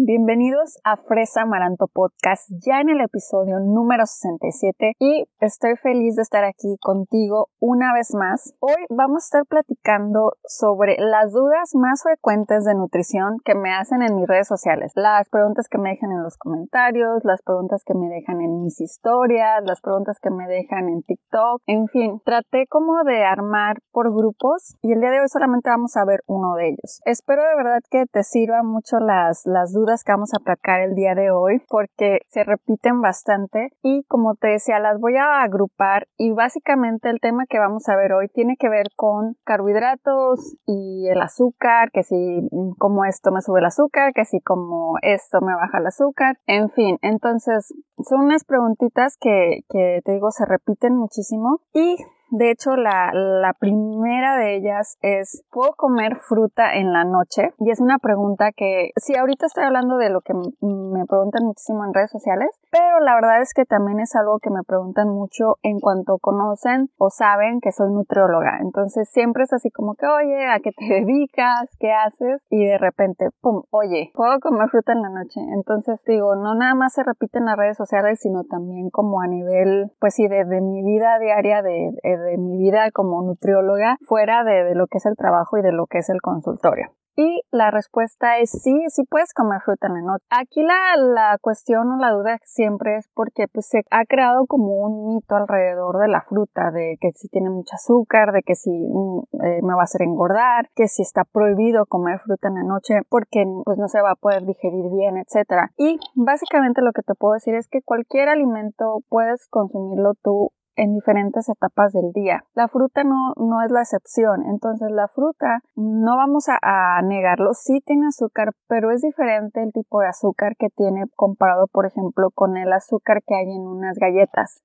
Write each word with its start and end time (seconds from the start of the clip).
Bienvenidos 0.00 0.78
a 0.84 0.96
Fresa 0.96 1.42
Amaranto 1.42 1.88
Podcast, 1.88 2.48
ya 2.64 2.80
en 2.80 2.88
el 2.88 3.00
episodio 3.00 3.58
número 3.58 4.06
67 4.06 4.92
y 5.00 5.24
estoy 5.40 5.74
feliz 5.74 6.14
de 6.14 6.22
estar 6.22 6.44
aquí 6.44 6.76
contigo 6.80 7.48
una 7.58 7.92
vez 7.92 8.14
más. 8.14 8.54
Hoy 8.60 8.76
vamos 8.90 9.24
a 9.24 9.26
estar 9.26 9.46
platicando 9.46 10.34
sobre 10.46 10.98
las 11.00 11.32
dudas 11.32 11.74
más 11.74 12.04
frecuentes 12.04 12.64
de 12.64 12.76
nutrición 12.76 13.38
que 13.44 13.56
me 13.56 13.74
hacen 13.74 14.02
en 14.02 14.14
mis 14.14 14.28
redes 14.28 14.46
sociales, 14.46 14.92
las 14.94 15.28
preguntas 15.30 15.66
que 15.68 15.78
me 15.78 15.90
dejan 15.90 16.12
en 16.12 16.22
los 16.22 16.36
comentarios, 16.36 17.24
las 17.24 17.42
preguntas 17.42 17.82
que 17.84 17.94
me 17.94 18.06
dejan 18.06 18.40
en 18.40 18.62
mis 18.62 18.80
historias, 18.80 19.64
las 19.66 19.80
preguntas 19.80 20.20
que 20.22 20.30
me 20.30 20.46
dejan 20.46 20.88
en 20.90 21.02
TikTok, 21.02 21.60
en 21.66 21.88
fin, 21.88 22.20
traté 22.24 22.68
como 22.68 23.02
de 23.02 23.24
armar 23.24 23.78
por 23.90 24.14
grupos 24.14 24.76
y 24.80 24.92
el 24.92 25.00
día 25.00 25.10
de 25.10 25.22
hoy 25.22 25.28
solamente 25.28 25.70
vamos 25.70 25.96
a 25.96 26.04
ver 26.04 26.20
uno 26.28 26.54
de 26.54 26.68
ellos. 26.68 27.00
Espero 27.04 27.42
de 27.42 27.56
verdad 27.56 27.80
que 27.90 28.06
te 28.06 28.22
sirvan 28.22 28.64
mucho 28.64 29.00
las, 29.00 29.42
las 29.44 29.72
dudas 29.72 29.87
que 30.04 30.12
vamos 30.12 30.34
a 30.34 30.38
platicar 30.38 30.80
el 30.80 30.94
día 30.94 31.14
de 31.14 31.30
hoy 31.30 31.62
porque 31.68 32.20
se 32.28 32.44
repiten 32.44 33.00
bastante. 33.00 33.70
Y 33.82 34.04
como 34.04 34.34
te 34.34 34.48
decía 34.48 34.78
las 34.78 35.00
voy 35.00 35.16
a 35.16 35.42
agrupar 35.42 36.06
y 36.16 36.32
básicamente 36.32 37.08
el 37.10 37.20
tema 37.20 37.46
que 37.48 37.58
vamos 37.58 37.88
a 37.88 37.96
ver 37.96 38.12
hoy 38.12 38.28
tiene 38.28 38.56
que 38.58 38.68
ver 38.68 38.86
con 38.96 39.36
carbohidratos 39.44 40.56
y 40.66 41.08
el 41.08 41.20
azúcar, 41.20 41.90
que 41.90 42.02
si 42.02 42.14
mm, 42.14 42.74
como 42.78 43.04
esto 43.04 43.32
me 43.32 43.40
sube 43.40 43.60
el 43.60 43.66
azúcar, 43.66 44.12
que 44.12 44.24
si 44.24 44.40
como 44.40 44.94
esto 45.02 45.40
me 45.40 45.54
baja 45.54 45.78
el 45.78 45.86
azúcar, 45.86 46.38
en 46.46 46.70
fin, 46.70 46.98
entonces 47.02 47.72
son 48.08 48.26
unas 48.26 48.44
preguntitas 48.44 49.16
que, 49.18 49.60
que 49.68 50.00
te 50.04 50.12
digo 50.12 50.30
se 50.30 50.44
repiten 50.44 50.94
muchísimo 50.94 51.60
y 51.72 51.96
de 52.30 52.50
hecho, 52.50 52.76
la, 52.76 53.10
la, 53.12 53.54
primera 53.54 54.36
de 54.36 54.56
ellas 54.56 54.98
es, 55.00 55.44
¿puedo 55.50 55.72
comer 55.72 56.16
fruta 56.16 56.74
en 56.74 56.92
la 56.92 57.04
noche? 57.04 57.54
Y 57.58 57.70
es 57.70 57.80
una 57.80 57.98
pregunta 57.98 58.52
que, 58.52 58.90
sí, 58.96 59.16
ahorita 59.16 59.46
estoy 59.46 59.64
hablando 59.64 59.96
de 59.96 60.10
lo 60.10 60.20
que 60.20 60.34
me 60.34 61.06
preguntan 61.06 61.44
muchísimo 61.44 61.84
en 61.84 61.94
redes 61.94 62.10
sociales, 62.10 62.48
pero 62.70 63.00
la 63.00 63.14
verdad 63.14 63.40
es 63.40 63.54
que 63.54 63.64
también 63.64 64.00
es 64.00 64.14
algo 64.14 64.38
que 64.40 64.50
me 64.50 64.62
preguntan 64.62 65.08
mucho 65.08 65.56
en 65.62 65.80
cuanto 65.80 66.18
conocen 66.18 66.90
o 66.98 67.10
saben 67.10 67.60
que 67.60 67.72
soy 67.72 67.90
nutrióloga. 67.92 68.58
Entonces 68.60 69.08
siempre 69.10 69.44
es 69.44 69.52
así 69.52 69.70
como 69.70 69.94
que, 69.94 70.06
oye, 70.06 70.46
¿a 70.46 70.60
qué 70.60 70.72
te 70.72 70.84
dedicas? 71.00 71.76
¿Qué 71.78 71.92
haces? 71.92 72.44
Y 72.50 72.64
de 72.64 72.78
repente, 72.78 73.28
pum, 73.40 73.62
oye, 73.70 74.10
¿puedo 74.14 74.38
comer 74.40 74.68
fruta 74.68 74.92
en 74.92 75.02
la 75.02 75.10
noche? 75.10 75.40
Entonces 75.54 76.02
digo, 76.06 76.36
no 76.36 76.54
nada 76.54 76.74
más 76.74 76.92
se 76.92 77.02
repite 77.02 77.38
en 77.38 77.46
las 77.46 77.56
redes 77.56 77.76
sociales, 77.76 78.20
sino 78.20 78.44
también 78.44 78.90
como 78.90 79.20
a 79.20 79.26
nivel, 79.26 79.92
pues 79.98 80.14
sí, 80.14 80.28
de, 80.28 80.44
mi 80.60 80.82
vida 80.82 81.18
diaria, 81.18 81.62
de 81.62 81.92
de 82.18 82.38
mi 82.38 82.56
vida 82.58 82.90
como 82.92 83.22
nutrióloga 83.22 83.96
fuera 84.06 84.44
de, 84.44 84.74
lo 84.74 84.86
que 84.86 84.98
es 84.98 85.06
el 85.06 85.16
trabajo 85.16 85.58
y 85.58 85.62
de 85.62 85.72
lo 85.72 85.86
que 85.86 85.98
es 85.98 86.08
el 86.10 86.20
consultorio. 86.20 86.90
Y 87.20 87.42
la 87.50 87.72
respuesta 87.72 88.38
es 88.38 88.48
sí, 88.48 88.72
sí 88.90 89.02
puedes 89.10 89.34
comer 89.34 89.60
fruta 89.60 89.88
en 89.88 89.94
la 89.94 90.02
noche. 90.02 90.24
Aquí 90.30 90.62
la, 90.62 90.96
la 90.96 91.36
cuestión 91.40 91.90
o 91.90 91.96
la 91.96 92.12
duda 92.12 92.38
siempre 92.44 92.96
es 92.96 93.08
porque 93.12 93.48
pues, 93.52 93.66
se 93.66 93.82
ha 93.90 94.04
creado 94.04 94.46
como 94.46 94.76
un 94.76 95.08
mito 95.08 95.34
alrededor 95.34 95.98
de 95.98 96.06
la 96.06 96.22
fruta, 96.22 96.70
de 96.70 96.96
que 97.00 97.10
si 97.10 97.26
tiene 97.26 97.50
mucho 97.50 97.74
azúcar, 97.74 98.30
de 98.30 98.44
que 98.44 98.54
si 98.54 98.70
mm, 98.70 99.18
eh, 99.44 99.60
me 99.64 99.74
va 99.74 99.80
a 99.80 99.84
hacer 99.84 100.02
engordar, 100.02 100.68
que 100.76 100.86
si 100.86 101.02
está 101.02 101.24
prohibido 101.24 101.86
comer 101.86 102.20
fruta 102.20 102.46
en 102.46 102.54
la 102.54 102.62
noche 102.62 103.00
porque 103.08 103.44
pues 103.64 103.78
no 103.78 103.88
se 103.88 104.00
va 104.00 104.12
a 104.12 104.14
poder 104.14 104.44
digerir 104.44 104.88
bien, 104.88 105.16
etc. 105.16 105.72
Y 105.76 105.98
básicamente 106.14 106.82
lo 106.82 106.92
que 106.92 107.02
te 107.02 107.16
puedo 107.16 107.34
decir 107.34 107.56
es 107.56 107.66
que 107.66 107.82
cualquier 107.82 108.28
alimento 108.28 109.00
puedes 109.08 109.48
consumirlo 109.48 110.14
tú 110.22 110.52
en 110.78 110.94
diferentes 110.94 111.48
etapas 111.48 111.92
del 111.92 112.12
día. 112.12 112.44
La 112.54 112.68
fruta 112.68 113.02
no, 113.02 113.34
no 113.36 113.62
es 113.62 113.70
la 113.70 113.80
excepción, 113.80 114.46
entonces 114.46 114.90
la 114.92 115.08
fruta 115.08 115.60
no 115.74 116.16
vamos 116.16 116.46
a, 116.48 117.02
negarlo, 117.02 117.52
sí 117.52 117.80
tiene 117.84 118.06
azúcar, 118.06 118.52
pero 118.68 118.92
es 118.92 119.02
diferente 119.02 119.62
el 119.62 119.72
tipo 119.72 120.00
de 120.00 120.08
azúcar 120.08 120.54
que 120.56 120.68
tiene 120.70 121.04
comparado, 121.16 121.66
por 121.66 121.84
ejemplo, 121.86 122.30
con 122.30 122.56
el 122.56 122.72
azúcar 122.72 123.22
que 123.26 123.34
hay 123.34 123.50
en 123.50 123.66
unas 123.66 123.98
galletas 123.98 124.62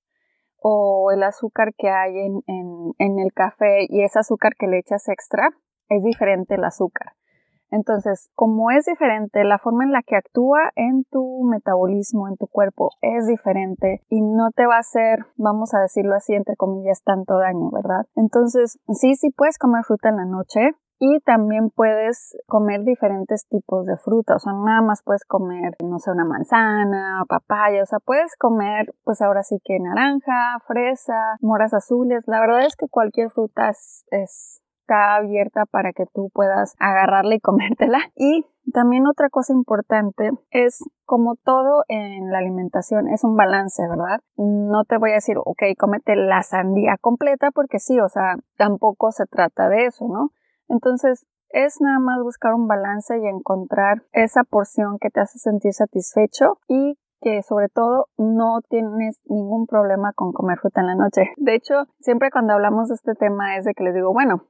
o 0.62 1.12
el 1.12 1.24
azúcar 1.24 1.74
que 1.76 1.90
hay 1.90 2.18
en, 2.18 2.42
en, 2.48 2.94
en 3.00 3.20
el 3.20 3.34
café 3.34 3.88
y 3.90 4.04
ese 4.04 4.20
azúcar 4.20 4.54
que 4.58 4.68
le 4.68 4.78
echas 4.78 5.10
extra, 5.10 5.50
es 5.90 6.04
diferente 6.04 6.56
el 6.56 6.64
azúcar. 6.64 7.14
Entonces, 7.74 8.30
como 8.36 8.70
es 8.70 8.86
diferente, 8.86 9.44
la 9.44 9.58
forma 9.58 9.84
en 9.84 9.92
la 9.92 10.04
que 10.04 10.16
actúa 10.16 10.72
en 10.76 11.06
tu 11.10 11.44
metabolismo, 11.50 12.28
en 12.28 12.38
tu 12.38 12.46
cuerpo, 12.46 12.92
es 13.02 13.26
diferente 13.26 14.02
y 14.10 14.22
no 14.22 14.52
te 14.56 14.68
va 14.68 14.76
a 14.76 14.80
hacer, 14.80 15.26
vamos 15.38 15.74
a 15.74 15.80
decirlo 15.80 16.16
así, 16.16 16.34
entre 16.34 16.56
comillas, 16.56 17.02
tanto 17.04 17.40
daño, 17.40 17.72
¿verdad? 17.72 18.06
Entonces, 18.16 18.78
sí, 18.90 19.16
sí 19.16 19.32
puedes 19.32 19.58
comer 19.58 19.84
fruta 19.84 20.10
en 20.10 20.18
la 20.18 20.26
noche, 20.26 20.72
y 21.00 21.20
también 21.20 21.70
puedes 21.70 22.38
comer 22.48 22.84
diferentes 22.84 23.46
tipos 23.50 23.86
de 23.86 23.98
fruta, 23.98 24.36
o 24.36 24.40
sea, 24.40 24.54
nada 24.54 24.82
más 24.82 25.02
puedes 25.04 25.26
comer, 25.26 25.76
no 25.84 26.00
sé, 26.00 26.12
una 26.12 26.24
manzana, 26.24 27.26
papaya, 27.28 27.84
o 27.84 27.86
sea, 27.86 28.00
puedes 28.00 28.38
comer, 28.38 28.94
pues 29.04 29.22
ahora 29.22 29.44
sí 29.44 29.60
que 29.66 29.80
naranja, 29.82 30.60
fresa, 30.66 31.36
moras 31.42 31.74
azules, 31.74 32.24
la 32.28 32.40
verdad 32.40 32.66
es 32.66 32.78
que 32.78 32.88
cualquier 32.88 33.30
fruta 33.32 33.72
es 33.72 34.63
está 34.84 35.16
abierta 35.16 35.66
para 35.66 35.94
que 35.94 36.06
tú 36.14 36.30
puedas 36.34 36.76
agarrarla 36.80 37.36
y 37.36 37.40
comértela. 37.40 38.00
Y 38.16 38.46
también 38.72 39.08
otra 39.08 39.30
cosa 39.30 39.54
importante 39.54 40.32
es 40.52 40.84
como 41.06 41.36
todo 41.36 41.84
en 41.90 42.32
la 42.32 42.38
alimentación 42.38 43.10
es 43.10 43.24
un 43.24 43.36
balance, 43.36 43.82
¿verdad? 43.88 44.20
No 44.38 44.86
te 44.86 44.98
voy 44.98 45.12
a 45.12 45.16
decir, 45.16 45.38
ok, 45.38 45.64
cómete 45.78 46.16
la 46.16 46.42
sandía 46.44 46.98
completa 47.02 47.52
porque 47.52 47.80
sí, 47.80 48.00
o 48.00 48.08
sea, 48.08 48.38
tampoco 48.58 49.12
se 49.12 49.26
trata 49.26 49.68
de 49.68 49.88
eso, 49.88 50.08
¿no? 50.08 50.30
Entonces, 50.70 51.28
es 51.50 51.82
nada 51.82 52.00
más 52.00 52.24
buscar 52.24 52.54
un 52.54 52.68
balance 52.68 53.18
y 53.20 53.28
encontrar 53.28 54.04
esa 54.12 54.44
porción 54.44 54.98
que 55.00 55.10
te 55.10 55.20
hace 55.20 55.40
sentir 55.40 55.74
satisfecho 55.74 56.58
y 56.68 56.98
que 57.22 57.42
sobre 57.44 57.70
todo 57.70 58.08
no 58.18 58.60
tienes 58.70 59.22
ningún 59.26 59.66
problema 59.68 60.14
con 60.14 60.32
comer 60.32 60.58
fruta 60.60 60.82
en 60.82 60.88
la 60.88 60.96
noche. 60.96 61.32
De 61.38 61.56
hecho, 61.56 61.86
siempre 62.00 62.32
cuando 62.32 62.54
hablamos 62.54 62.90
de 62.90 62.96
este 62.96 63.14
tema 63.16 63.58
es 63.58 63.66
de 63.66 63.74
que 63.74 63.84
les 63.84 63.94
digo, 63.94 64.14
bueno, 64.14 64.44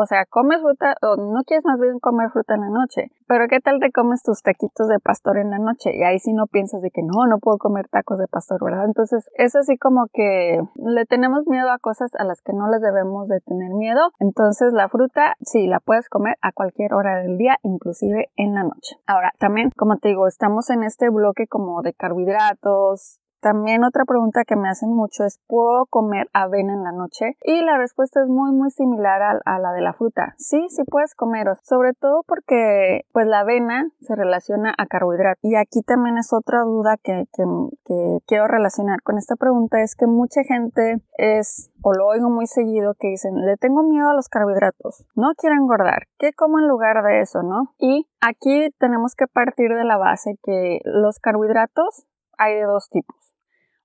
o 0.00 0.06
sea, 0.06 0.24
comes 0.26 0.60
fruta 0.60 0.96
o 1.02 1.16
no 1.16 1.42
quieres 1.44 1.64
más 1.64 1.78
bien 1.78 1.98
comer 2.00 2.30
fruta 2.30 2.54
en 2.54 2.62
la 2.62 2.70
noche. 2.70 3.10
Pero 3.26 3.46
¿qué 3.48 3.60
tal 3.60 3.78
te 3.80 3.92
comes 3.92 4.22
tus 4.22 4.42
taquitos 4.42 4.88
de 4.88 4.98
pastor 4.98 5.38
en 5.38 5.50
la 5.50 5.58
noche? 5.58 5.94
Y 5.94 6.02
ahí 6.02 6.18
sí 6.18 6.32
no 6.32 6.46
piensas 6.46 6.82
de 6.82 6.90
que 6.90 7.02
no, 7.02 7.26
no 7.26 7.38
puedo 7.38 7.58
comer 7.58 7.86
tacos 7.88 8.18
de 8.18 8.26
pastor, 8.26 8.64
¿verdad? 8.64 8.86
Entonces 8.86 9.30
es 9.34 9.54
así 9.54 9.78
como 9.78 10.06
que 10.12 10.60
le 10.76 11.04
tenemos 11.06 11.46
miedo 11.46 11.70
a 11.70 11.78
cosas 11.78 12.14
a 12.18 12.24
las 12.24 12.40
que 12.40 12.52
no 12.52 12.68
les 12.70 12.80
debemos 12.80 13.28
de 13.28 13.40
tener 13.40 13.70
miedo. 13.72 14.10
Entonces 14.18 14.72
la 14.72 14.88
fruta 14.88 15.36
sí 15.42 15.66
la 15.66 15.80
puedes 15.80 16.08
comer 16.08 16.36
a 16.42 16.52
cualquier 16.52 16.94
hora 16.94 17.18
del 17.18 17.36
día, 17.36 17.58
inclusive 17.62 18.30
en 18.36 18.54
la 18.54 18.64
noche. 18.64 18.96
Ahora, 19.06 19.32
también, 19.38 19.70
como 19.76 19.96
te 19.98 20.08
digo, 20.08 20.26
estamos 20.26 20.70
en 20.70 20.82
este 20.82 21.10
bloque 21.10 21.46
como 21.46 21.82
de 21.82 21.92
carbohidratos, 21.92 23.20
también 23.40 23.84
otra 23.84 24.04
pregunta 24.04 24.44
que 24.44 24.56
me 24.56 24.68
hacen 24.68 24.90
mucho 24.90 25.24
es 25.24 25.40
¿puedo 25.46 25.86
comer 25.86 26.28
avena 26.32 26.74
en 26.74 26.84
la 26.84 26.92
noche? 26.92 27.36
Y 27.42 27.62
la 27.62 27.78
respuesta 27.78 28.22
es 28.22 28.28
muy 28.28 28.52
muy 28.52 28.70
similar 28.70 29.40
a, 29.44 29.58
la 29.58 29.72
de 29.72 29.80
la 29.80 29.92
fruta. 29.92 30.34
Sí, 30.38 30.66
sí 30.68 30.82
puedes 30.84 31.14
comer, 31.14 31.46
sobre 31.62 31.92
todo 31.94 32.22
porque 32.26 33.02
pues 33.12 33.26
la 33.26 33.40
avena 33.40 33.88
se 34.00 34.14
relaciona 34.14 34.74
a 34.76 34.86
carbohidratos. 34.86 35.38
Y 35.42 35.56
aquí 35.56 35.82
también 35.82 36.18
es 36.18 36.32
otra 36.32 36.62
duda 36.62 36.96
que, 37.02 37.24
que, 37.32 37.44
que 37.84 38.18
quiero 38.26 38.46
relacionar 38.46 39.02
con 39.02 39.18
esta 39.18 39.36
pregunta 39.36 39.80
es 39.80 39.96
que 39.96 40.06
mucha 40.06 40.42
gente 40.44 41.02
es 41.18 41.70
o 41.82 41.92
lo 41.94 42.06
oigo 42.06 42.30
muy 42.30 42.46
seguido 42.46 42.94
que 42.98 43.08
dicen, 43.08 43.34
le 43.46 43.56
tengo 43.56 43.82
miedo 43.82 44.08
a 44.08 44.14
los 44.14 44.28
carbohidratos, 44.28 45.06
no 45.14 45.32
quiero 45.36 45.56
engordar, 45.56 46.06
¿qué 46.18 46.32
como 46.32 46.58
en 46.58 46.68
lugar 46.68 47.02
de 47.02 47.20
eso, 47.20 47.42
no? 47.42 47.74
Y 47.78 48.06
aquí 48.20 48.70
tenemos 48.78 49.14
que 49.14 49.26
partir 49.26 49.74
de 49.74 49.84
la 49.84 49.96
base 49.96 50.38
que 50.42 50.80
los 50.84 51.18
carbohidratos 51.18 52.06
hay 52.38 52.54
de 52.54 52.64
dos 52.64 52.88
tipos, 52.88 53.34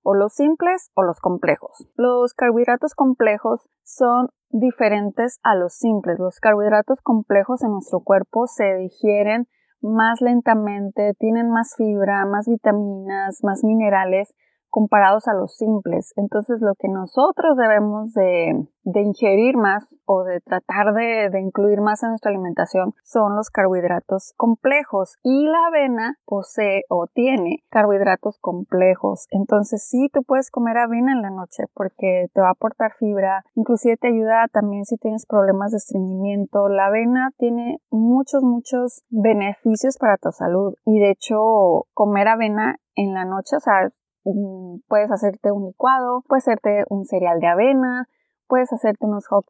o 0.06 0.14
los 0.14 0.34
simples 0.34 0.92
o 0.94 1.02
los 1.02 1.20
complejos. 1.20 1.88
Los 1.96 2.34
carbohidratos 2.34 2.94
complejos 2.94 3.68
son 3.84 4.30
diferentes 4.50 5.40
a 5.44 5.56
los 5.56 5.74
simples. 5.74 6.20
Los 6.20 6.40
carbohidratos 6.40 7.02
complejos 7.02 7.64
en 7.64 7.72
nuestro 7.72 8.02
cuerpo 8.02 8.46
se 8.46 8.76
digieren 8.76 9.48
más 9.82 10.22
lentamente, 10.22 11.14
tienen 11.18 11.50
más 11.50 11.74
fibra, 11.76 12.26
más 12.26 12.48
vitaminas, 12.48 13.40
más 13.44 13.64
minerales 13.64 14.34
comparados 14.76 15.30
a 15.30 15.34
los 15.34 15.56
simples. 15.56 16.12
Entonces 16.18 16.60
lo 16.60 16.76
que 16.76 16.90
nosotros 16.90 17.56
debemos 17.56 18.12
de, 18.12 18.68
ingerir 18.84 19.56
más 19.56 19.86
o 20.04 20.26
de 20.26 20.42
tratar 20.42 20.94
de, 20.94 21.30
de, 21.30 21.40
incluir 21.40 21.80
más 21.80 22.04
en 22.04 22.10
nuestra 22.10 22.32
alimentación 22.32 22.94
son 23.02 23.38
los 23.38 23.50
carbohidratos 23.50 24.34
complejos 24.36 25.16
y 25.24 25.48
la 25.48 25.68
avena 25.68 26.18
posee 26.26 26.84
o 26.90 27.08
tiene 27.08 27.64
carbohidratos 27.70 28.38
complejos. 28.40 29.28
Entonces 29.32 29.82
sí, 29.82 30.10
tú 30.12 30.24
puedes 30.24 30.52
comer 30.52 30.78
avena 30.78 31.14
en 31.14 31.22
la 31.22 31.30
noche 31.30 31.64
porque 31.74 32.28
te 32.34 32.42
va 32.42 32.50
a 32.50 32.52
aportar 32.52 32.92
fibra, 33.00 33.46
inclusive 33.56 33.96
te 33.96 34.10
ayuda 34.10 34.50
también 34.52 34.84
si 34.84 34.98
tienes 34.98 35.26
problemas 35.26 35.72
de 35.72 35.78
estreñimiento. 35.78 36.68
La 36.68 36.88
avena 36.88 37.32
tiene 37.38 37.80
muchos, 37.92 38.44
muchos 38.44 39.06
beneficios 39.08 39.98
para 39.98 40.18
tu 40.18 40.34
salud 40.34 40.74
y 40.84 41.00
de 41.00 41.12
hecho 41.12 41.86
comer 41.94 42.28
avena 42.28 42.76
en 42.96 43.14
la 43.14 43.26
noche, 43.26 43.58
o 43.58 43.60
sea, 43.60 43.90
puedes 44.88 45.12
hacerte 45.12 45.52
un 45.52 45.68
licuado, 45.68 46.24
puedes 46.28 46.48
hacerte 46.48 46.84
un 46.90 47.06
cereal 47.06 47.40
de 47.40 47.48
avena, 47.48 48.08
puedes 48.48 48.72
hacerte 48.74 49.06
unos 49.06 49.28
hot 49.28 49.46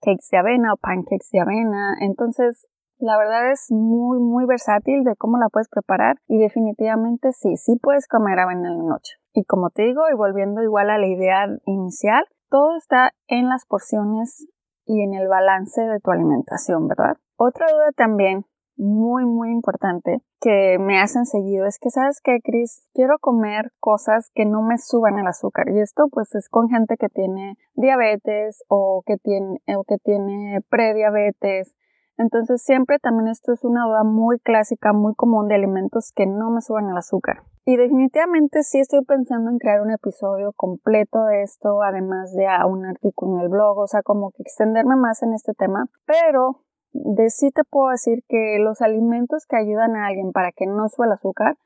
cakes 0.00 0.28
de 0.30 0.38
avena 0.38 0.72
o 0.72 0.76
pancakes 0.76 1.28
de 1.32 1.40
avena. 1.40 1.94
Entonces, 2.00 2.68
la 2.98 3.16
verdad 3.16 3.50
es 3.52 3.70
muy, 3.70 4.18
muy 4.18 4.44
versátil 4.46 5.04
de 5.04 5.14
cómo 5.16 5.38
la 5.38 5.48
puedes 5.48 5.68
preparar 5.68 6.16
y 6.26 6.38
definitivamente 6.38 7.32
sí, 7.32 7.56
sí 7.56 7.78
puedes 7.80 8.08
comer 8.08 8.38
avena 8.38 8.68
en 8.68 8.78
la 8.78 8.84
noche. 8.84 9.14
Y 9.32 9.44
como 9.44 9.70
te 9.70 9.82
digo, 9.82 10.02
y 10.10 10.16
volviendo 10.16 10.62
igual 10.62 10.90
a 10.90 10.98
la 10.98 11.06
idea 11.06 11.46
inicial, 11.66 12.24
todo 12.50 12.76
está 12.76 13.12
en 13.28 13.48
las 13.48 13.66
porciones 13.66 14.48
y 14.84 15.02
en 15.02 15.14
el 15.14 15.28
balance 15.28 15.82
de 15.82 16.00
tu 16.00 16.10
alimentación, 16.10 16.88
¿verdad? 16.88 17.18
Otra 17.36 17.66
duda 17.70 17.92
también 17.94 18.46
muy, 18.78 19.26
muy 19.26 19.50
importante 19.50 20.22
que 20.40 20.78
me 20.78 21.00
hacen 21.00 21.26
seguido 21.26 21.66
es 21.66 21.78
que, 21.78 21.90
¿sabes 21.90 22.20
qué, 22.22 22.38
Cris? 22.42 22.88
Quiero 22.94 23.18
comer 23.18 23.72
cosas 23.80 24.30
que 24.34 24.46
no 24.46 24.62
me 24.62 24.78
suban 24.78 25.18
el 25.18 25.26
azúcar. 25.26 25.68
Y 25.68 25.80
esto, 25.80 26.08
pues, 26.10 26.34
es 26.34 26.48
con 26.48 26.68
gente 26.68 26.96
que 26.96 27.08
tiene 27.08 27.56
diabetes 27.74 28.62
o 28.68 29.02
que 29.04 29.16
tiene, 29.16 29.60
o 29.76 29.84
que 29.84 29.98
tiene 29.98 30.60
prediabetes. 30.70 31.74
Entonces, 32.16 32.62
siempre 32.62 32.98
también 32.98 33.28
esto 33.28 33.52
es 33.52 33.64
una 33.64 33.84
duda 33.84 34.04
muy 34.04 34.38
clásica, 34.40 34.92
muy 34.92 35.14
común 35.14 35.48
de 35.48 35.54
alimentos 35.54 36.12
que 36.14 36.26
no 36.26 36.50
me 36.50 36.60
suban 36.60 36.88
el 36.88 36.96
azúcar. 36.96 37.42
Y 37.64 37.76
definitivamente 37.76 38.62
sí 38.62 38.80
estoy 38.80 39.04
pensando 39.04 39.50
en 39.50 39.58
crear 39.58 39.82
un 39.82 39.90
episodio 39.90 40.52
completo 40.56 41.24
de 41.24 41.42
esto, 41.42 41.82
además 41.82 42.32
de 42.32 42.46
un 42.66 42.86
artículo 42.86 43.36
en 43.36 43.42
el 43.42 43.48
blog, 43.48 43.78
o 43.78 43.86
sea, 43.86 44.02
como 44.02 44.30
que 44.30 44.42
extenderme 44.42 44.96
más 44.96 45.22
en 45.22 45.34
este 45.34 45.52
tema. 45.52 45.86
Pero 46.06 46.64
de 46.92 47.30
sí 47.30 47.50
te 47.50 47.64
puedo 47.64 47.90
decir 47.90 48.24
que 48.28 48.58
los 48.60 48.80
alimentos 48.80 49.46
que 49.46 49.56
ayudan 49.56 49.96
a 49.96 50.06
alguien 50.06 50.32
para 50.32 50.52
que 50.52 50.66
no 50.66 50.88
suba 50.88 51.06
el 51.06 51.12
azúcar 51.12 51.56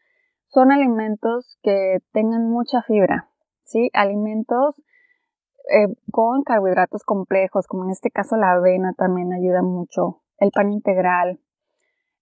son 0.48 0.72
alimentos 0.72 1.58
que 1.62 1.98
tengan 2.12 2.50
mucha 2.50 2.82
fibra, 2.82 3.30
¿sí? 3.64 3.88
Alimentos 3.94 4.82
eh, 5.70 5.94
con 6.10 6.42
carbohidratos 6.42 7.04
complejos, 7.04 7.66
como 7.66 7.84
en 7.84 7.90
este 7.90 8.10
caso 8.10 8.36
la 8.36 8.52
avena 8.52 8.92
también 8.92 9.32
ayuda 9.32 9.62
mucho, 9.62 10.22
el 10.38 10.50
pan 10.50 10.72
integral. 10.72 11.40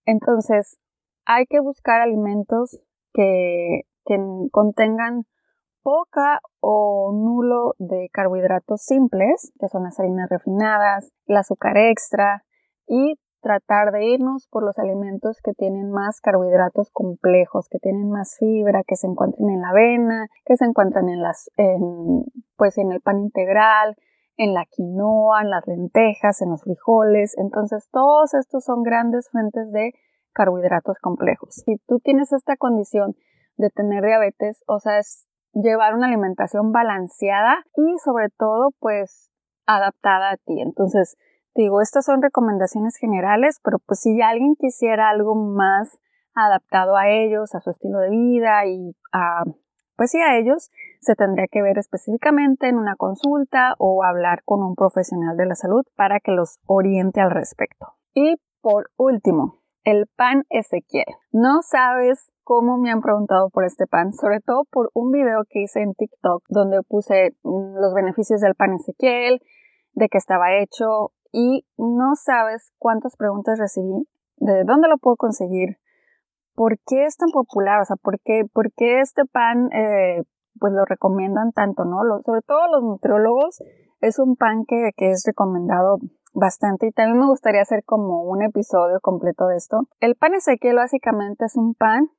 Entonces, 0.05 0.79
hay 1.25 1.45
que 1.47 1.59
buscar 1.59 2.01
alimentos 2.01 2.81
que, 3.13 3.81
que 4.05 4.17
contengan 4.51 5.25
poca 5.83 6.41
o 6.59 7.11
nulo 7.13 7.75
de 7.79 8.09
carbohidratos 8.13 8.81
simples, 8.83 9.51
que 9.59 9.67
son 9.67 9.83
las 9.83 9.99
harinas 9.99 10.29
refinadas, 10.29 11.11
el 11.25 11.37
azúcar 11.37 11.77
extra, 11.77 12.45
y 12.91 13.15
tratar 13.41 13.91
de 13.93 14.05
irnos 14.05 14.47
por 14.51 14.63
los 14.63 14.77
alimentos 14.77 15.39
que 15.41 15.53
tienen 15.53 15.91
más 15.91 16.19
carbohidratos 16.19 16.91
complejos, 16.91 17.69
que 17.69 17.79
tienen 17.79 18.09
más 18.11 18.35
fibra, 18.37 18.83
que 18.85 18.97
se 18.97 19.07
encuentran 19.07 19.49
en 19.49 19.61
la 19.61 19.69
avena, 19.69 20.27
que 20.45 20.57
se 20.57 20.65
encuentran 20.65 21.07
en 21.07 21.23
las, 21.23 21.49
pues 22.57 22.77
en 22.77 22.91
el 22.91 22.99
pan 22.99 23.19
integral, 23.19 23.95
en 24.35 24.53
la 24.53 24.65
quinoa, 24.69 25.41
en 25.41 25.49
las 25.49 25.65
lentejas, 25.67 26.41
en 26.41 26.49
los 26.49 26.63
frijoles. 26.63 27.33
Entonces, 27.37 27.87
todos 27.91 28.33
estos 28.33 28.65
son 28.65 28.83
grandes 28.83 29.29
fuentes 29.31 29.71
de 29.71 29.93
carbohidratos 30.33 30.99
complejos. 30.99 31.63
Si 31.65 31.77
tú 31.87 31.99
tienes 31.99 32.33
esta 32.33 32.57
condición 32.57 33.15
de 33.55 33.69
tener 33.69 34.03
diabetes, 34.03 34.63
o 34.67 34.79
sea, 34.79 34.99
es 34.99 35.27
llevar 35.53 35.95
una 35.95 36.07
alimentación 36.07 36.71
balanceada 36.73 37.63
y 37.75 37.97
sobre 38.03 38.27
todo, 38.37 38.71
pues, 38.79 39.31
adaptada 39.65 40.31
a 40.31 40.37
ti. 40.37 40.61
Entonces, 40.61 41.15
Digo, 41.55 41.81
estas 41.81 42.05
son 42.05 42.21
recomendaciones 42.21 42.95
generales, 42.97 43.59
pero 43.63 43.79
pues 43.79 43.99
si 44.01 44.21
alguien 44.21 44.55
quisiera 44.57 45.09
algo 45.09 45.35
más 45.35 45.99
adaptado 46.33 46.95
a 46.95 47.09
ellos, 47.09 47.53
a 47.55 47.59
su 47.59 47.71
estilo 47.71 47.99
de 47.99 48.09
vida 48.09 48.65
y 48.65 48.95
a, 49.11 49.43
pues 49.97 50.11
sí, 50.11 50.19
a 50.21 50.37
ellos, 50.37 50.69
se 51.01 51.15
tendría 51.15 51.47
que 51.51 51.61
ver 51.61 51.77
específicamente 51.77 52.69
en 52.69 52.77
una 52.77 52.95
consulta 52.95 53.75
o 53.79 54.03
hablar 54.03 54.43
con 54.45 54.63
un 54.63 54.75
profesional 54.75 55.35
de 55.35 55.47
la 55.47 55.55
salud 55.55 55.83
para 55.95 56.19
que 56.19 56.31
los 56.31 56.59
oriente 56.67 57.19
al 57.19 57.31
respecto. 57.31 57.87
Y 58.13 58.35
por 58.61 58.91
último, 58.95 59.61
el 59.83 60.07
pan 60.15 60.43
Ezequiel. 60.49 61.05
No 61.31 61.61
sabes 61.63 62.31
cómo 62.43 62.77
me 62.77 62.91
han 62.91 63.01
preguntado 63.01 63.49
por 63.49 63.65
este 63.65 63.87
pan, 63.87 64.13
sobre 64.13 64.39
todo 64.39 64.65
por 64.71 64.91
un 64.93 65.11
video 65.11 65.43
que 65.49 65.63
hice 65.63 65.81
en 65.81 65.93
TikTok 65.93 66.43
donde 66.49 66.81
puse 66.87 67.35
mm, 67.43 67.75
los 67.79 67.93
beneficios 67.93 68.41
del 68.41 68.55
pan 68.55 68.73
Ezequiel, 68.73 69.41
de 69.93 70.07
qué 70.07 70.17
estaba 70.17 70.57
hecho, 70.57 71.11
y 71.31 71.65
no 71.77 72.15
sabes 72.15 72.71
cuántas 72.77 73.15
preguntas 73.15 73.59
recibí 73.59 74.07
de 74.37 74.63
dónde 74.63 74.87
lo 74.87 74.97
puedo 74.97 75.15
conseguir, 75.15 75.77
por 76.55 76.77
qué 76.85 77.05
es 77.05 77.15
tan 77.15 77.29
popular, 77.29 77.81
o 77.81 77.85
sea, 77.85 77.95
por 77.95 78.19
qué, 78.23 78.43
por 78.51 78.71
qué 78.73 78.99
este 78.99 79.25
pan 79.25 79.71
eh, 79.71 80.23
pues 80.59 80.73
lo 80.73 80.85
recomiendan 80.85 81.51
tanto, 81.51 81.85
¿no? 81.85 81.97
sobre 82.25 82.41
todo 82.41 82.59
los 82.71 82.83
nutriólogos, 82.83 83.59
es 84.01 84.19
un 84.19 84.35
pan 84.35 84.65
que, 84.67 84.91
que 84.95 85.11
es 85.11 85.23
recomendado 85.25 85.97
bastante 86.33 86.87
y 86.87 86.91
también 86.91 87.19
me 87.19 87.27
gustaría 87.27 87.61
hacer 87.61 87.83
como 87.85 88.23
un 88.23 88.41
episodio 88.41 88.99
completo 89.01 89.47
de 89.47 89.57
esto. 89.57 89.81
El 89.99 90.15
pan 90.15 90.33
Ezequiel 90.33 90.75
básicamente 90.75 91.45
es 91.45 91.55
un 91.55 91.75
pan 91.75 92.09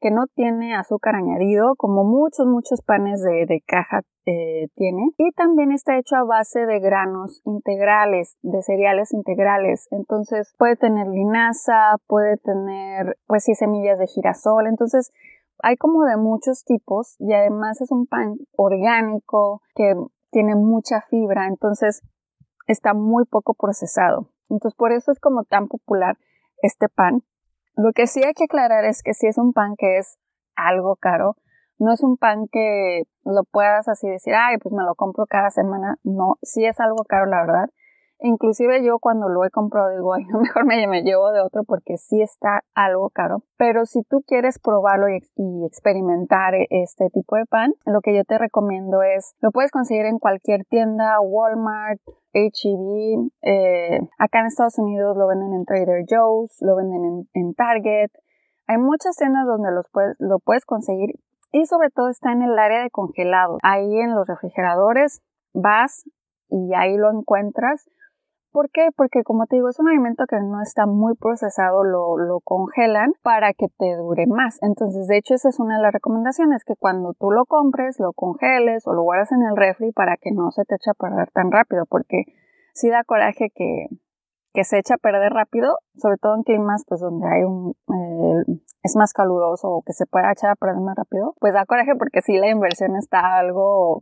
que 0.00 0.10
no 0.10 0.26
tiene 0.34 0.76
azúcar 0.76 1.16
añadido, 1.16 1.74
como 1.76 2.04
muchos, 2.04 2.46
muchos 2.46 2.82
panes 2.82 3.22
de, 3.22 3.62
caja 3.66 4.02
eh, 4.26 4.68
tiene. 4.74 5.10
Y 5.16 5.32
también 5.32 5.72
está 5.72 5.98
hecho 5.98 6.16
a 6.16 6.24
base 6.24 6.66
de 6.66 6.78
granos 6.78 7.40
integrales, 7.44 8.36
de 8.42 8.62
cereales 8.62 9.12
integrales. 9.12 9.88
Entonces 9.90 10.54
puede 10.58 10.76
tener 10.76 11.08
linaza, 11.08 11.96
puede 12.06 12.36
tener, 12.36 13.16
pues 13.26 13.44
sí, 13.44 13.54
semillas 13.54 13.98
de 13.98 14.06
girasol. 14.06 14.66
Entonces 14.66 15.12
hay 15.62 15.76
como 15.76 16.04
de 16.04 16.16
muchos 16.16 16.64
tipos 16.64 17.16
y 17.18 17.32
además 17.32 17.80
es 17.80 17.90
un 17.90 18.06
pan 18.06 18.36
orgánico 18.56 19.62
que 19.74 19.94
tiene 20.30 20.54
mucha 20.54 21.00
fibra. 21.10 21.48
Entonces 21.48 22.02
está 22.66 22.94
muy 22.94 23.24
poco 23.24 23.54
procesado. 23.54 24.30
Entonces 24.48 24.76
por 24.76 24.92
eso 24.92 25.10
es 25.10 25.18
como 25.18 25.44
tan 25.44 25.66
popular 25.66 26.16
este 26.62 26.88
pan 26.88 27.22
lo 27.78 27.92
que 27.92 28.08
sí 28.08 28.20
hay 28.24 28.34
que 28.34 28.44
aclarar 28.44 28.84
es 28.84 29.02
que 29.04 29.14
si 29.14 29.28
es 29.28 29.38
un 29.38 29.52
pan 29.52 29.74
que 29.78 29.98
es 29.98 30.18
algo 30.56 30.96
caro, 30.96 31.36
no 31.78 31.92
es 31.92 32.02
un 32.02 32.16
pan 32.16 32.48
que 32.50 33.04
lo 33.24 33.44
puedas 33.44 33.86
así 33.86 34.08
decir, 34.08 34.34
ay, 34.34 34.58
pues 34.58 34.72
me 34.72 34.82
lo 34.82 34.96
compro 34.96 35.26
cada 35.26 35.50
semana. 35.50 35.96
No, 36.02 36.38
sí 36.42 36.64
es 36.64 36.80
algo 36.80 37.04
caro, 37.04 37.26
la 37.26 37.40
verdad. 37.40 37.70
Inclusive 38.20 38.84
yo 38.84 38.98
cuando 38.98 39.28
lo 39.28 39.44
he 39.44 39.50
comprado 39.50 39.90
digo, 39.90 40.12
ay, 40.12 40.24
no, 40.28 40.40
mejor 40.40 40.66
me, 40.66 41.02
llevo 41.02 41.30
de 41.30 41.40
otro 41.40 41.62
porque 41.62 41.98
sí 41.98 42.20
está 42.20 42.64
algo 42.74 43.10
caro. 43.10 43.44
Pero 43.56 43.86
si 43.86 44.02
tú 44.02 44.24
quieres 44.26 44.58
probarlo 44.58 45.08
y, 45.08 45.20
y, 45.36 45.64
experimentar 45.64 46.54
este 46.70 47.10
tipo 47.10 47.36
de 47.36 47.46
pan, 47.46 47.74
lo 47.86 48.00
que 48.00 48.12
yo 48.12 48.24
te 48.24 48.38
recomiendo 48.38 49.02
es, 49.02 49.36
lo 49.40 49.52
puedes 49.52 49.70
conseguir 49.70 50.06
en 50.06 50.18
cualquier 50.18 50.64
tienda, 50.64 51.20
Walmart, 51.20 52.00
HEB. 52.46 53.30
Eh, 53.42 54.00
acá 54.18 54.40
en 54.40 54.46
Estados 54.46 54.78
Unidos 54.78 55.16
lo 55.16 55.26
venden 55.26 55.54
en 55.54 55.64
Trader 55.64 56.04
Joe's, 56.08 56.56
lo 56.60 56.76
venden 56.76 57.28
en, 57.32 57.54
Target. 57.54 58.10
Hay 58.66 58.78
muchas 58.78 59.16
tiendas 59.16 59.46
donde 59.46 59.70
los 59.72 59.88
puedes, 59.90 60.16
lo 60.18 60.38
puedes 60.38 60.64
conseguir 60.64 61.14
y 61.52 61.66
sobre 61.66 61.90
todo 61.90 62.08
está 62.08 62.32
en 62.32 62.42
el 62.42 62.58
área 62.58 62.82
de 62.82 62.90
congelado. 62.90 63.58
Ahí 63.62 63.98
en 63.98 64.14
los 64.14 64.26
refrigeradores 64.26 65.22
vas 65.52 66.04
y 66.48 66.74
ahí 66.74 66.96
lo 66.96 67.10
encuentras. 67.10 67.88
¿Por 68.50 68.70
qué? 68.70 68.88
Porque 68.96 69.22
como 69.24 69.46
te 69.46 69.56
digo, 69.56 69.68
es 69.68 69.78
un 69.78 69.88
alimento 69.88 70.24
que 70.26 70.40
no 70.40 70.62
está 70.62 70.86
muy 70.86 71.14
procesado, 71.14 71.84
lo, 71.84 72.16
lo, 72.16 72.40
congelan 72.40 73.12
para 73.22 73.52
que 73.52 73.66
te 73.78 73.96
dure 73.96 74.26
más. 74.26 74.58
Entonces, 74.62 75.06
de 75.06 75.18
hecho, 75.18 75.34
esa 75.34 75.50
es 75.50 75.60
una 75.60 75.76
de 75.76 75.82
las 75.82 75.92
recomendaciones, 75.92 76.64
que 76.64 76.74
cuando 76.76 77.12
tú 77.14 77.30
lo 77.30 77.44
compres, 77.44 78.00
lo 78.00 78.12
congeles 78.12 78.86
o 78.86 78.94
lo 78.94 79.02
guardas 79.02 79.32
en 79.32 79.42
el 79.42 79.56
refri 79.56 79.92
para 79.92 80.16
que 80.16 80.30
no 80.32 80.50
se 80.50 80.64
te 80.64 80.76
eche 80.76 80.90
a 80.90 80.94
perder 80.94 81.30
tan 81.32 81.52
rápido, 81.52 81.84
porque 81.86 82.24
sí 82.72 82.88
da 82.88 83.04
coraje 83.04 83.50
que, 83.54 83.88
que 84.54 84.64
se 84.64 84.78
echa 84.78 84.94
a 84.94 84.98
perder 84.98 85.32
rápido, 85.32 85.78
sobre 85.96 86.16
todo 86.16 86.34
en 86.36 86.42
climas 86.42 86.84
pues 86.88 87.00
donde 87.00 87.28
hay 87.28 87.42
un 87.42 87.74
eh, 87.88 88.60
es 88.82 88.96
más 88.96 89.12
caluroso 89.12 89.68
o 89.68 89.82
que 89.82 89.92
se 89.92 90.06
pueda 90.06 90.32
echar 90.32 90.50
a 90.50 90.56
perder 90.56 90.80
más 90.80 90.96
rápido, 90.96 91.34
pues 91.40 91.54
da 91.54 91.66
coraje 91.66 91.94
porque 91.96 92.22
si 92.22 92.38
la 92.38 92.48
inversión 92.48 92.96
está 92.96 93.38
algo 93.38 93.98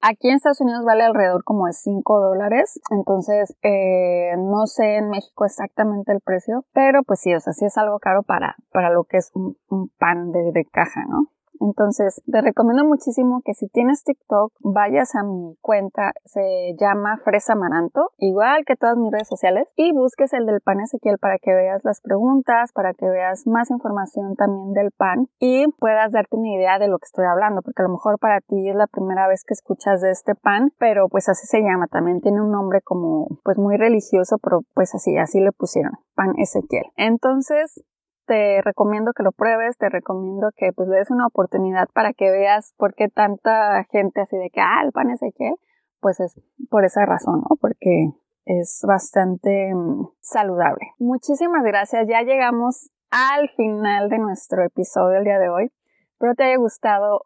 aquí 0.00 0.28
en 0.28 0.36
Estados 0.36 0.60
Unidos 0.60 0.84
vale 0.84 1.04
alrededor 1.04 1.44
como 1.44 1.66
de 1.66 1.72
5 1.72 2.20
dólares, 2.20 2.80
entonces 2.90 3.56
eh, 3.62 4.36
no 4.36 4.66
sé 4.66 4.96
en 4.96 5.10
México 5.10 5.44
exactamente 5.44 6.12
el 6.12 6.20
precio, 6.20 6.64
pero 6.72 7.02
pues 7.02 7.20
sí, 7.20 7.34
o 7.34 7.40
sea, 7.40 7.52
sí 7.52 7.64
es 7.64 7.76
algo 7.78 7.98
caro 7.98 8.22
para, 8.22 8.56
para 8.72 8.90
lo 8.90 9.04
que 9.04 9.18
es 9.18 9.30
un, 9.34 9.56
pan 9.98 10.32
de, 10.32 10.52
de 10.52 10.64
caja, 10.64 11.04
¿no? 11.08 11.30
Entonces, 11.60 12.22
te 12.30 12.40
recomiendo 12.40 12.84
muchísimo 12.84 13.42
que 13.44 13.54
si 13.54 13.68
tienes 13.68 14.04
TikTok, 14.04 14.52
vayas 14.60 15.14
a 15.14 15.22
mi 15.22 15.56
cuenta, 15.60 16.12
se 16.24 16.74
llama 16.78 17.18
Fresa 17.24 17.54
Maranto, 17.54 18.10
igual 18.18 18.64
que 18.64 18.76
todas 18.76 18.96
mis 18.96 19.12
redes 19.12 19.28
sociales, 19.28 19.68
y 19.76 19.92
busques 19.92 20.32
el 20.32 20.46
del 20.46 20.60
pan 20.60 20.80
Ezequiel 20.80 21.18
para 21.18 21.38
que 21.38 21.52
veas 21.52 21.84
las 21.84 22.00
preguntas, 22.00 22.72
para 22.72 22.94
que 22.94 23.08
veas 23.08 23.46
más 23.46 23.70
información 23.70 24.34
también 24.36 24.72
del 24.72 24.90
pan 24.92 25.28
y 25.38 25.66
puedas 25.78 26.12
darte 26.12 26.36
una 26.36 26.54
idea 26.54 26.78
de 26.78 26.88
lo 26.88 26.98
que 26.98 27.06
estoy 27.06 27.24
hablando, 27.26 27.62
porque 27.62 27.82
a 27.82 27.86
lo 27.86 27.92
mejor 27.92 28.18
para 28.18 28.40
ti 28.40 28.68
es 28.68 28.76
la 28.76 28.86
primera 28.86 29.28
vez 29.28 29.44
que 29.44 29.54
escuchas 29.54 30.00
de 30.00 30.10
este 30.10 30.34
pan, 30.34 30.72
pero 30.78 31.08
pues 31.08 31.28
así 31.28 31.46
se 31.46 31.60
llama, 31.60 31.86
también 31.86 32.20
tiene 32.20 32.40
un 32.40 32.50
nombre 32.50 32.80
como 32.82 33.28
pues 33.44 33.58
muy 33.58 33.76
religioso, 33.76 34.38
pero 34.38 34.60
pues 34.74 34.94
así, 34.94 35.16
así 35.16 35.40
le 35.40 35.52
pusieron, 35.52 35.92
pan 36.14 36.34
Ezequiel. 36.36 36.84
Entonces, 36.96 37.82
te 38.28 38.60
recomiendo 38.62 39.12
que 39.14 39.24
lo 39.24 39.32
pruebes, 39.32 39.76
te 39.78 39.88
recomiendo 39.88 40.50
que 40.54 40.72
pues 40.72 40.88
le 40.88 40.98
des 40.98 41.10
una 41.10 41.26
oportunidad 41.26 41.88
para 41.94 42.12
que 42.12 42.30
veas 42.30 42.74
por 42.76 42.94
qué 42.94 43.08
tanta 43.08 43.82
gente 43.90 44.20
así 44.20 44.36
de 44.36 44.50
que, 44.50 44.60
ah, 44.60 44.82
el 44.84 44.92
pan 44.92 45.10
Ezequiel, 45.10 45.54
pues 46.00 46.20
es 46.20 46.40
por 46.70 46.84
esa 46.84 47.04
razón, 47.06 47.40
¿no? 47.40 47.56
Porque 47.60 48.10
es 48.44 48.84
bastante 48.86 49.74
mm, 49.74 50.08
saludable. 50.20 50.92
Muchísimas 50.98 51.64
gracias, 51.64 52.06
ya 52.06 52.22
llegamos 52.22 52.90
al 53.10 53.48
final 53.56 54.10
de 54.10 54.18
nuestro 54.18 54.62
episodio 54.62 55.18
el 55.18 55.24
día 55.24 55.38
de 55.38 55.48
hoy. 55.48 55.72
Espero 56.12 56.34
te 56.34 56.44
haya 56.44 56.58
gustado 56.58 57.22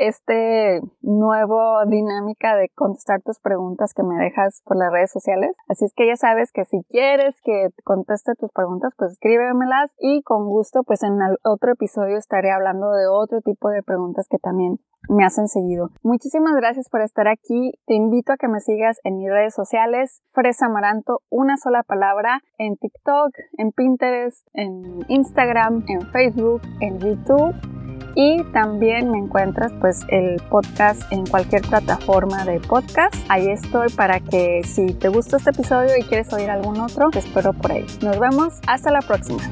este 0.00 0.80
nuevo 1.02 1.84
dinámica 1.86 2.56
de 2.56 2.70
contestar 2.74 3.20
tus 3.22 3.38
preguntas 3.38 3.92
que 3.94 4.02
me 4.02 4.16
dejas 4.16 4.62
por 4.64 4.76
las 4.76 4.90
redes 4.90 5.12
sociales. 5.12 5.56
Así 5.68 5.84
es 5.84 5.92
que 5.94 6.06
ya 6.06 6.16
sabes 6.16 6.50
que 6.52 6.64
si 6.64 6.82
quieres 6.88 7.36
que 7.42 7.68
conteste 7.84 8.34
tus 8.34 8.50
preguntas, 8.52 8.94
pues 8.96 9.12
escríbemelas 9.12 9.94
y 9.98 10.22
con 10.22 10.48
gusto 10.48 10.82
pues 10.84 11.02
en 11.02 11.18
otro 11.44 11.72
episodio 11.72 12.16
estaré 12.16 12.50
hablando 12.50 12.90
de 12.92 13.06
otro 13.06 13.40
tipo 13.42 13.68
de 13.68 13.82
preguntas 13.82 14.26
que 14.28 14.38
también 14.38 14.80
me 15.08 15.24
hacen 15.24 15.48
seguido. 15.48 15.90
Muchísimas 16.02 16.54
gracias 16.54 16.88
por 16.88 17.02
estar 17.02 17.28
aquí. 17.28 17.72
Te 17.86 17.94
invito 17.94 18.32
a 18.32 18.36
que 18.36 18.48
me 18.48 18.60
sigas 18.60 19.00
en 19.04 19.18
mis 19.18 19.30
redes 19.30 19.54
sociales, 19.54 20.22
Fresa 20.32 20.66
Amaranto, 20.66 21.20
una 21.30 21.56
sola 21.56 21.82
palabra, 21.82 22.40
en 22.58 22.76
TikTok, 22.76 23.32
en 23.58 23.72
Pinterest, 23.72 24.46
en 24.54 25.00
Instagram, 25.08 25.84
en 25.88 26.02
Facebook, 26.10 26.62
en 26.80 26.98
YouTube 26.98 27.79
y 28.14 28.42
también 28.52 29.10
me 29.10 29.18
encuentras 29.18 29.72
pues 29.80 30.04
el 30.08 30.36
podcast 30.48 31.02
en 31.12 31.26
cualquier 31.26 31.62
plataforma 31.62 32.44
de 32.44 32.60
podcast. 32.60 33.14
Ahí 33.28 33.48
estoy 33.48 33.88
para 33.90 34.20
que 34.20 34.62
si 34.64 34.94
te 34.94 35.08
gustó 35.08 35.36
este 35.36 35.50
episodio 35.50 35.96
y 35.98 36.02
quieres 36.02 36.32
oír 36.32 36.50
algún 36.50 36.80
otro, 36.80 37.10
te 37.10 37.20
espero 37.20 37.52
por 37.52 37.72
ahí. 37.72 37.86
Nos 38.02 38.18
vemos, 38.18 38.60
hasta 38.66 38.90
la 38.90 39.00
próxima. 39.00 39.42